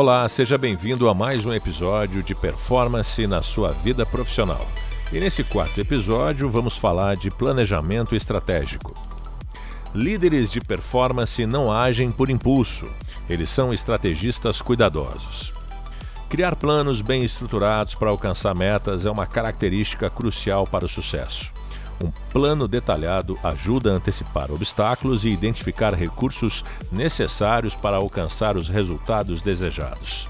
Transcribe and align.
Olá, 0.00 0.26
seja 0.30 0.56
bem-vindo 0.56 1.10
a 1.10 1.14
mais 1.14 1.44
um 1.44 1.52
episódio 1.52 2.22
de 2.22 2.34
Performance 2.34 3.26
na 3.26 3.42
sua 3.42 3.70
vida 3.70 4.06
profissional. 4.06 4.66
E 5.12 5.20
nesse 5.20 5.44
quarto 5.44 5.78
episódio 5.78 6.48
vamos 6.48 6.74
falar 6.74 7.16
de 7.16 7.30
planejamento 7.30 8.14
estratégico. 8.14 8.94
Líderes 9.94 10.50
de 10.50 10.58
performance 10.58 11.44
não 11.44 11.70
agem 11.70 12.10
por 12.10 12.30
impulso, 12.30 12.86
eles 13.28 13.50
são 13.50 13.74
estrategistas 13.74 14.62
cuidadosos. 14.62 15.52
Criar 16.30 16.56
planos 16.56 17.02
bem 17.02 17.22
estruturados 17.22 17.94
para 17.94 18.08
alcançar 18.08 18.54
metas 18.54 19.04
é 19.04 19.10
uma 19.10 19.26
característica 19.26 20.08
crucial 20.08 20.66
para 20.66 20.86
o 20.86 20.88
sucesso. 20.88 21.52
Um 22.02 22.10
plano 22.32 22.66
detalhado 22.66 23.38
ajuda 23.42 23.90
a 23.90 23.94
antecipar 23.94 24.50
obstáculos 24.50 25.24
e 25.24 25.28
identificar 25.28 25.94
recursos 25.94 26.64
necessários 26.90 27.76
para 27.76 27.98
alcançar 27.98 28.56
os 28.56 28.68
resultados 28.68 29.42
desejados. 29.42 30.28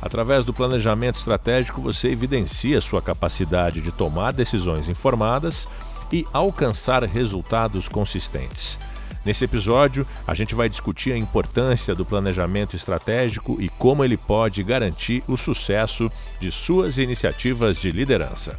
Através 0.00 0.44
do 0.44 0.54
planejamento 0.54 1.16
estratégico, 1.16 1.80
você 1.80 2.08
evidencia 2.08 2.80
sua 2.80 3.02
capacidade 3.02 3.80
de 3.80 3.92
tomar 3.92 4.32
decisões 4.32 4.88
informadas 4.88 5.68
e 6.12 6.24
alcançar 6.32 7.04
resultados 7.04 7.88
consistentes. 7.88 8.78
Nesse 9.24 9.44
episódio, 9.44 10.06
a 10.26 10.34
gente 10.34 10.54
vai 10.54 10.68
discutir 10.68 11.12
a 11.12 11.18
importância 11.18 11.94
do 11.94 12.06
planejamento 12.06 12.74
estratégico 12.74 13.60
e 13.60 13.68
como 13.68 14.02
ele 14.02 14.16
pode 14.16 14.62
garantir 14.62 15.22
o 15.28 15.36
sucesso 15.36 16.10
de 16.38 16.50
suas 16.50 16.96
iniciativas 16.96 17.78
de 17.78 17.90
liderança. 17.90 18.58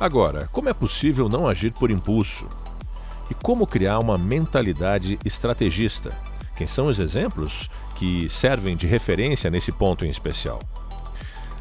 Agora, 0.00 0.48
como 0.50 0.66
é 0.70 0.72
possível 0.72 1.28
não 1.28 1.46
agir 1.46 1.72
por 1.72 1.90
impulso? 1.90 2.48
E 3.30 3.34
como 3.34 3.66
criar 3.66 3.98
uma 3.98 4.16
mentalidade 4.16 5.18
estrategista? 5.26 6.16
Quem 6.56 6.66
são 6.66 6.86
os 6.86 6.98
exemplos 6.98 7.68
que 7.96 8.26
servem 8.30 8.74
de 8.74 8.86
referência 8.86 9.50
nesse 9.50 9.70
ponto 9.70 10.06
em 10.06 10.08
especial? 10.08 10.58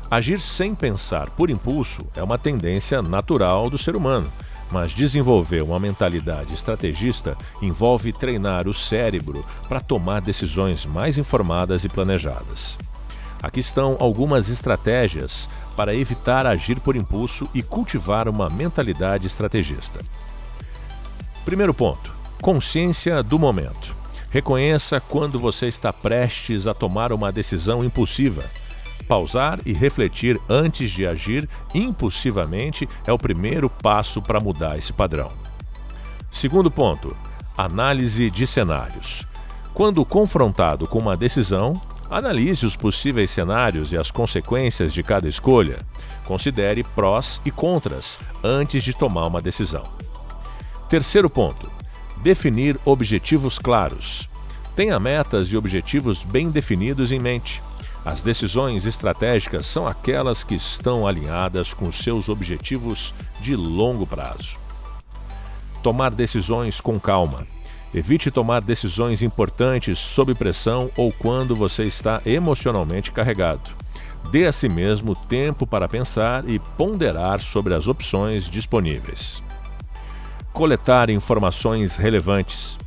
Agir 0.10 0.40
sem 0.40 0.73
pensar 0.73 1.30
por 1.32 1.50
impulso 1.50 2.00
é 2.16 2.23
uma 2.23 2.38
tendência 2.38 3.02
natural 3.02 3.70
do 3.70 3.78
ser 3.78 3.98
humano, 3.98 4.32
mas 4.72 4.94
desenvolver 4.94 5.62
uma 5.62 5.78
mentalidade 5.78 6.54
estrategista 6.54 7.38
envolve 7.62 8.14
treinar 8.14 8.70
o 8.70 8.73
cérebro 8.73 9.45
para 9.67 9.82
tomar 9.82 10.22
decisões 10.22 10.86
mais 10.86 11.17
informadas 11.17 11.84
e 11.84 11.90
planejadas. 11.90 12.78
Aqui 13.42 13.62
estão 13.62 13.95
algumas 14.00 14.50
estratégias 14.50 15.48
para 15.76 15.95
evitar 15.95 16.45
agir 16.45 16.80
por 16.80 16.95
impulso 16.95 17.48
e 17.54 17.62
cultivar 17.62 18.28
uma 18.28 18.50
mentalidade 18.50 19.28
estrategista. 19.28 20.00
Primeiro 21.45 21.73
ponto: 21.73 22.14
consciência 22.42 23.23
do 23.23 23.40
momento. 23.40 23.95
Reconheça 24.30 25.00
quando 25.00 25.40
você 25.40 25.67
está 25.67 25.92
prestes 25.92 26.67
a 26.67 26.73
tomar 26.73 27.12
uma 27.12 27.32
decisão 27.32 27.84
impulsiva. 27.84 28.44
Pausar 29.08 29.58
e 29.66 29.73
refletir 29.73 30.40
antes 30.48 30.92
de 30.92 31.08
agir 31.08 31.50
impulsivamente 31.73 32.88
é 33.08 33.12
o 33.12 33.17
primeiro 33.17 33.67
passo 33.67 34.22
para 34.22 34.40
mudar 34.40 34.78
esse 34.78 34.94
padrão. 34.94 35.32
Segundo 36.30 36.70
ponto: 36.70 37.16
análise 37.58 38.30
de 38.30 38.45
cenários. 38.45 39.26
Quando 39.73 40.04
confrontado 40.06 40.88
com 40.88 41.00
uma 41.00 41.16
decisão, 41.16 41.82
Analise 42.10 42.66
os 42.66 42.76
possíveis 42.76 43.30
cenários 43.30 43.92
e 43.92 43.98
as 43.98 44.10
consequências 44.10 44.92
de 44.94 45.04
cada 45.04 45.28
escolha. 45.28 45.78
Considere 46.26 46.84
prós 46.84 47.40
e 47.46 47.52
contras 47.52 48.18
antes 48.44 48.84
de 48.84 48.94
tomar 48.94 49.28
uma 49.28 49.40
decisão. 49.40 49.84
Terceiro 50.90 51.30
ponto: 51.30 51.72
definir 52.18 52.80
objetivos 52.84 53.60
claros. 53.60 54.28
Tenha 54.76 55.00
metas 55.00 55.50
e 55.50 55.58
objetivos 55.58 56.24
bem 56.24 56.50
definidos 56.50 57.12
em 57.12 57.20
mente. 57.20 57.61
As 58.04 58.23
decisões 58.23 58.88
estratégicas 58.88 59.67
são 59.67 59.88
aquelas 59.88 60.44
que 60.44 60.56
estão 60.56 61.06
alinhadas 61.06 61.76
com 61.76 61.92
seus 61.92 62.28
objetivos 62.28 63.14
de 63.39 63.56
longo 63.56 64.08
prazo. 64.08 64.58
Tomar 65.83 66.10
decisões 66.10 66.82
com 66.82 67.00
calma. 67.00 67.45
Evite 67.94 68.30
tomar 68.30 68.61
decisões 68.61 69.23
importantes 69.23 69.98
sob 69.98 70.36
pressão 70.36 70.92
ou 70.95 71.11
quando 71.11 71.55
você 71.55 71.86
está 71.86 72.22
emocionalmente 72.26 73.11
carregado. 73.11 73.72
Dê 74.32 74.45
a 74.45 74.52
si 74.52 74.70
mesmo 74.70 75.16
tempo 75.16 75.66
para 75.66 75.88
pensar 75.88 76.48
e 76.48 76.60
ponderar 76.60 77.39
sobre 77.39 77.73
as 77.73 77.88
opções 77.88 78.48
disponíveis. 78.48 79.42
Coletar 80.54 81.10
informações 81.10 81.98
relevantes. 81.98 82.77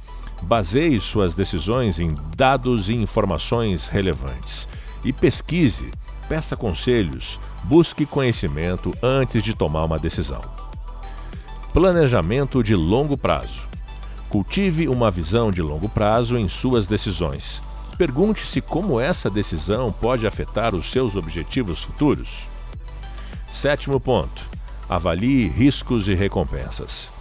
Baseie 0.42 1.00
suas 1.00 1.34
decisões 1.34 1.98
em 1.98 2.14
dados 2.36 2.88
e 2.88 2.94
informações 2.94 3.88
relevantes. 3.88 4.69
E 5.04 5.12
pesquise, 5.12 5.90
peça 6.28 6.56
conselhos, 6.56 7.40
busque 7.64 8.06
conhecimento 8.06 8.92
antes 9.02 9.42
de 9.42 9.54
tomar 9.54 9.84
uma 9.84 9.98
decisão. 9.98 10.40
Planejamento 11.72 12.62
de 12.62 12.76
longo 12.76 13.16
prazo. 13.16 13.66
Cultive 14.32 14.88
uma 14.88 15.10
visão 15.10 15.50
de 15.50 15.60
longo 15.60 15.91
prazo 15.91 16.38
em 16.38 16.48
suas 16.48 16.87
decisões. 16.87 17.60
Pergunte-se 17.98 18.62
como 18.62 18.98
essa 18.98 19.28
decisão 19.28 19.93
pode 19.93 20.26
afetar 20.26 20.75
os 20.75 20.91
seus 20.91 21.16
objetivos 21.16 21.82
futuros. 21.82 22.44
Sétimo 23.53 24.00
ponto: 24.00 24.43
avalie 24.88 25.48
riscos 25.48 26.09
e 26.09 26.15
recompensas. 26.15 27.12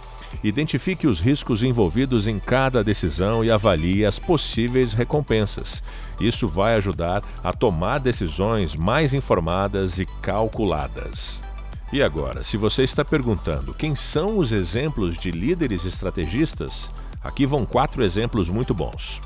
Identifique 0.42 1.06
os 1.06 1.20
riscos 1.20 1.62
envolvidos 1.62 2.26
em 2.26 2.38
cada 2.38 2.82
decisão 2.82 3.44
e 3.44 3.50
avalie 3.50 4.06
as 4.06 4.18
possíveis 4.18 4.94
recompensas. 4.94 5.82
Isso 6.18 6.48
vai 6.48 6.76
ajudar 6.76 7.22
a 7.44 7.52
tomar 7.52 8.00
decisões 8.00 8.74
mais 8.74 9.12
informadas 9.12 9.98
e 9.98 10.06
calculadas. 10.22 11.42
E 11.92 12.02
agora, 12.02 12.42
se 12.42 12.56
você 12.56 12.84
está 12.84 13.04
perguntando 13.04 13.74
quem 13.74 13.94
são 13.94 14.38
os 14.38 14.50
exemplos 14.50 15.18
de 15.18 15.30
líderes 15.30 15.84
estrategistas, 15.84 16.90
aqui 17.22 17.44
vão 17.44 17.66
quatro 17.66 18.02
exemplos 18.02 18.48
muito 18.48 18.72
bons. 18.72 19.20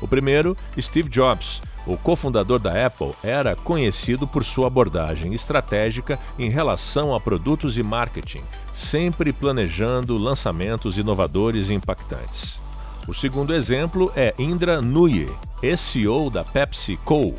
O 0.00 0.06
primeiro, 0.06 0.56
Steve 0.80 1.08
Jobs, 1.08 1.60
o 1.84 1.96
cofundador 1.96 2.60
da 2.60 2.86
Apple, 2.86 3.12
era 3.24 3.56
conhecido 3.56 4.24
por 4.24 4.44
sua 4.44 4.68
abordagem 4.68 5.34
estratégica 5.34 6.16
em 6.38 6.48
relação 6.48 7.12
a 7.12 7.18
produtos 7.18 7.76
e 7.76 7.82
marketing, 7.82 8.42
sempre 8.72 9.32
planejando 9.32 10.16
lançamentos 10.16 10.98
inovadores 10.98 11.70
e 11.70 11.74
impactantes. 11.74 12.62
O 13.08 13.12
segundo 13.12 13.52
exemplo 13.52 14.12
é 14.14 14.32
Indra 14.38 14.80
Nooyi, 14.80 15.28
CEO 15.76 16.30
da 16.30 16.44
PepsiCo, 16.44 17.34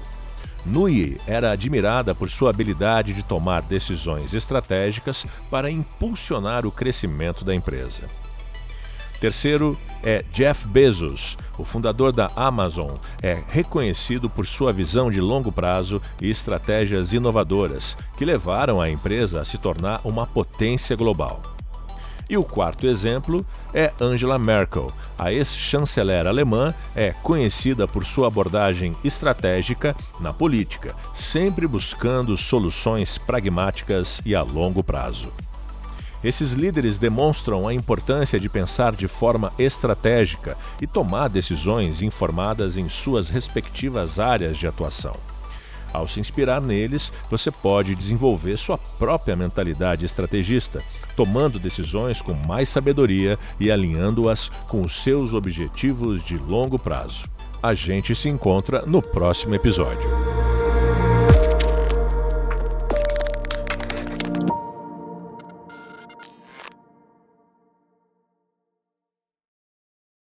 Nui 0.66 1.18
era 1.28 1.52
admirada 1.52 2.16
por 2.16 2.30
sua 2.30 2.50
habilidade 2.50 3.14
de 3.14 3.24
tomar 3.24 3.62
decisões 3.62 4.34
estratégicas 4.34 5.26
para 5.52 5.70
impulsionar 5.70 6.66
o 6.66 6.72
crescimento 6.72 7.44
da 7.44 7.54
empresa. 7.54 8.04
Terceiro 9.20 9.78
é 10.04 10.24
Jeff 10.34 10.68
Bezos, 10.68 11.38
o 11.58 11.64
fundador 11.64 12.12
da 12.12 12.30
Amazon, 12.36 12.92
é 13.22 13.42
reconhecido 13.48 14.30
por 14.30 14.46
sua 14.46 14.74
visão 14.74 15.10
de 15.10 15.22
longo 15.22 15.52
prazo 15.52 16.02
e 16.22 16.30
estratégias 16.30 17.14
inovadoras 17.14 17.98
que 18.18 18.26
levaram 18.26 18.82
a 18.82 18.90
empresa 18.90 19.40
a 19.40 19.46
se 19.46 19.58
tornar 19.58 20.02
uma 20.04 20.28
potência 20.28 20.96
global. 20.96 21.53
E 22.30 22.38
o 22.38 22.44
quarto 22.44 22.88
exemplo 22.88 23.46
é 23.74 23.92
Angela 24.00 24.40
Merkel. 24.40 24.88
A 25.18 25.32
ex-chanceler 25.32 26.28
alemã 26.28 26.74
é 26.96 27.12
conhecida 27.12 27.88
por 27.88 28.06
sua 28.06 28.28
abordagem 28.28 28.96
estratégica 29.04 29.96
na 30.20 30.32
política, 30.32 30.96
sempre 31.14 31.68
buscando 31.68 32.36
soluções 32.38 33.18
pragmáticas 33.18 34.22
e 34.26 34.34
a 34.34 34.42
longo 34.42 34.84
prazo. 34.84 35.32
Esses 36.24 36.54
líderes 36.54 37.00
demonstram 37.00 37.68
a 37.68 37.74
importância 37.74 38.40
de 38.40 38.48
pensar 38.48 38.94
de 38.94 39.10
forma 39.10 39.52
estratégica 39.60 40.58
e 40.82 40.88
tomar 40.88 41.28
decisões 41.28 42.02
informadas 42.02 42.78
em 42.78 42.88
suas 42.88 43.30
respectivas 43.30 44.20
áreas 44.20 44.58
de 44.58 44.66
atuação. 44.66 45.33
Ao 45.94 46.08
se 46.08 46.20
inspirar 46.20 46.60
neles, 46.60 47.14
você 47.30 47.52
pode 47.52 47.94
desenvolver 47.94 48.58
sua 48.58 48.78
própria 48.78 49.36
mentalidade 49.36 50.06
estrategista, 50.06 50.82
tomando 51.16 51.60
decisões 51.60 52.20
com 52.22 52.34
mais 52.34 52.68
sabedoria 52.68 53.38
e 53.60 53.72
alinhando-as 53.72 54.50
com 54.68 54.82
os 54.82 55.04
seus 55.04 55.34
objetivos 55.34 56.24
de 56.26 56.36
longo 56.36 56.80
prazo. 56.80 57.26
A 57.62 57.76
gente 57.76 58.16
se 58.16 58.28
encontra 58.28 58.84
no 58.86 59.02
próximo 59.02 59.54
episódio. 59.54 60.33